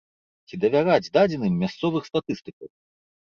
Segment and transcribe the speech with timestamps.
[0.47, 2.67] Ці давяраць дадзеным мясцовых статыстыкаў?